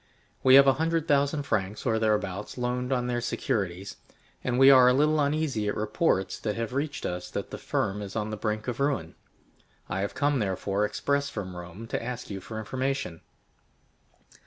[0.41, 3.97] We have a hundred thousand francs or thereabouts loaned on their securities,
[4.43, 8.01] and we are a little uneasy at reports that have reached us that the firm
[8.01, 9.13] is on the brink of ruin.
[9.87, 13.21] I have come, therefore, express from Rome, to ask you for information."